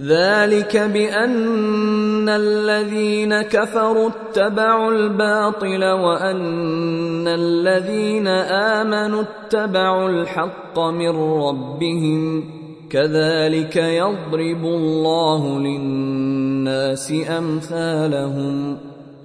ذلك 0.00 0.76
بأن 0.76 2.28
الذين 2.28 3.42
كفروا 3.42 4.08
اتبعوا 4.08 4.92
الباطل 4.92 5.84
وأن 5.84 7.28
الذين 7.28 8.26
آمنوا 8.78 9.22
اتبعوا 9.22 10.08
الحق 10.08 10.78
من 10.78 11.10
ربهم 11.18 12.44
كذلك 12.90 13.76
يضرب 13.76 14.64
الله 14.64 15.58
للناس 15.58 17.12
أمثالهم 17.38 18.78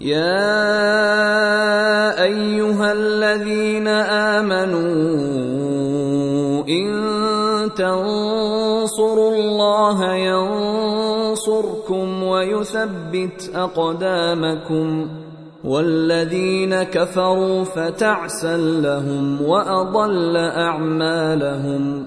يا 0.00 0.62
ايها 2.22 2.92
الذين 2.92 3.88
امنوا 3.88 4.84
ان 6.68 6.86
تنصروا 7.74 9.34
الله 9.34 10.14
ينصركم 10.14 12.22
ويثبت 12.22 13.50
اقدامكم 13.54 15.08
والذين 15.64 16.82
كفروا 16.82 17.64
فتعسا 17.64 18.56
لهم 18.56 19.42
واضل 19.42 20.36
اعمالهم 20.36 22.06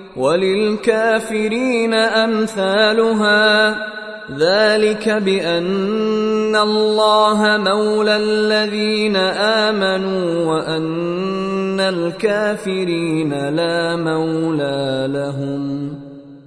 وللكافرين 0.15 1.93
أمثالها. 1.93 3.75
ذلك 4.37 5.09
بأن 5.09 6.55
الله 6.55 7.57
مولى 7.57 8.15
الذين 8.15 9.15
آمنوا 9.15 10.45
وأن 10.45 11.79
الكافرين 11.79 13.49
لا 13.49 13.95
مولى 13.95 15.07
لهم. 15.13 16.00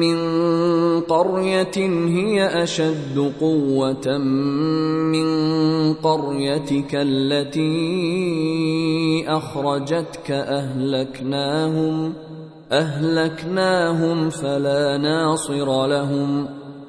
من 0.00 0.18
قرية 1.00 1.78
هي 2.06 2.62
أشد 2.62 3.32
قوة 3.40 4.18
من 4.18 5.28
قريتك 5.94 6.94
التي 6.94 7.68
أخرجتك 9.28 10.30
أهلكناهم 10.30 12.12
أهلكناهم 12.72 14.30
فلا 14.30 14.96
ناصر 14.98 15.86
لهم. 15.86 16.57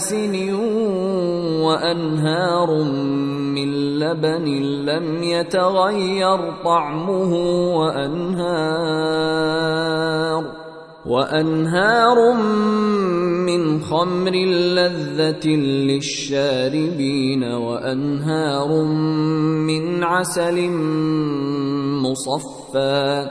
آسن 0.00 0.32
وأنهار 1.60 2.70
من 3.52 3.70
لبن 4.00 4.46
لم 4.88 5.22
يتغير 5.22 6.38
طعمه 6.64 7.32
وأنهار 7.76 8.40
وأنهار 11.06 12.34
من 13.46 13.80
خمر 13.80 14.34
لذة 14.76 15.48
للشاربين 15.88 17.44
وأنهار 17.44 18.84
من 19.68 20.04
عسل 20.04 20.70
مصفى 22.02 23.30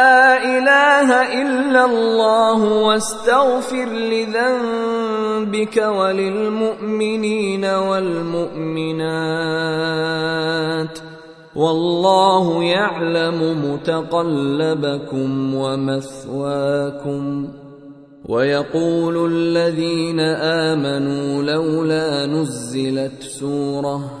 إله 1.11 1.41
إلا 1.41 1.85
الله 1.85 2.63
واستغفر 2.63 3.85
لذنبك 3.85 5.77
وللمؤمنين 5.77 7.65
والمؤمنات 7.65 8.99
والله 11.55 12.63
يعلم 12.63 13.71
متقلبكم 13.73 15.55
ومثواكم 15.55 17.47
ويقول 18.25 19.31
الذين 19.31 20.19
آمنوا 20.69 21.43
لولا 21.43 22.25
نزلت 22.25 23.23
سورة 23.23 24.20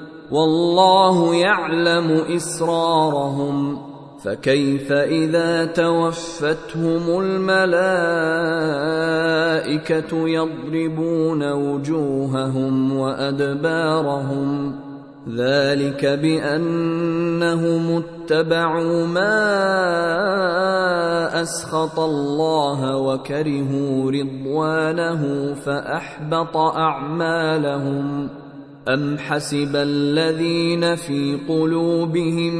والله 0.31 1.35
يعلم 1.35 2.11
إسرارهم 2.35 3.77
فكيف 4.23 4.91
إذا 4.91 5.65
توفتهم 5.65 7.19
الملائكة 7.21 7.67
يضربون 10.29 11.51
وجوههم 11.51 12.97
وأدبارهم 12.97 14.75
ذلك 15.29 16.05
بأنهم 16.05 18.03
اتبعوا 18.03 19.05
ما 19.05 19.51
أسخط 21.41 21.99
الله 21.99 22.97
وكرهوا 22.97 24.11
رضوانه 24.11 25.53
فأحبط 25.53 26.57
أعمالهم 26.57 28.29
أم 28.87 29.17
حسب 29.17 29.75
الذين 29.75 30.95
في 30.95 31.39
قلوبهم 31.49 32.53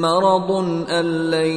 مرض 0.00 0.50
أن 0.90 1.04
لن 1.30 1.50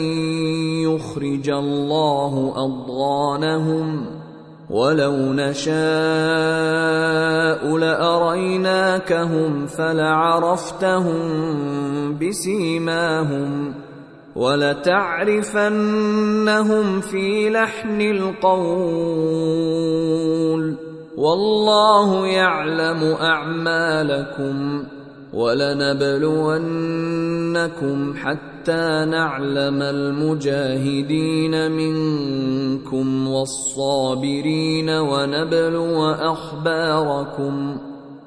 يخرج 0.88 1.50
الله 1.50 2.54
أضغانهم 2.56 4.06
ولو 4.70 5.34
نشاء 5.34 5.76
لأريناكهم 7.78 9.66
فلعرفتهم 9.66 11.18
بسيماهم 12.18 13.74
ولتعرفنهم 14.36 15.52
في 17.02 17.50
لحن 17.50 18.02
القول 18.02 19.66
والله 21.18 22.28
يعلم 22.28 23.04
أعمالكم 23.22 24.84
ولنبلونكم 25.34 26.54
حتى 28.16 29.06
نعلم 29.06 29.82
المجاهدين 29.82 31.72
منكم 31.72 33.28
والصابرين 33.28 34.90
ونبلو 34.90 36.06
أخباركم 36.10 37.78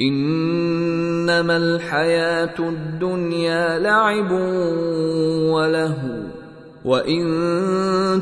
إنما 0.00 1.56
الحياة 1.56 2.54
الدنيا 2.58 3.78
لعب 3.78 4.32
ولهو 5.50 6.18
وإن 6.84 7.22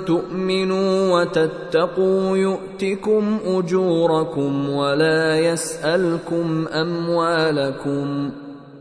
تؤمنوا 0.06 1.20
وتتقوا 1.20 2.36
يؤتكم 2.36 3.38
أجوركم 3.46 4.68
ولا 4.68 5.38
يسألكم 5.38 6.66
أموالكم 6.68 8.30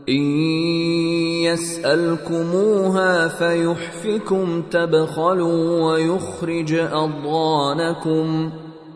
إن 0.08 0.22
يسألكموها 1.44 3.28
فيحفكم 3.28 4.62
تبخلوا 4.70 5.82
ويخرج 5.82 6.74
أضغانكم 6.74 8.50